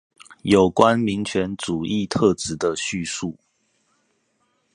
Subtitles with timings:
[0.41, 3.37] 有關民權主義特質的敘述